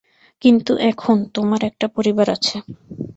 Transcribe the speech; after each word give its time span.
কিন্তু 0.41 0.71
এখন, 0.89 1.17
তোমার 1.33 1.61
একটা 1.63 1.87
পরিবার 1.95 2.27
আছে। 2.29 2.55